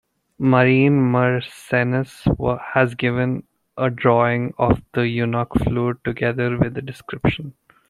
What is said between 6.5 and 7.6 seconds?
with a description.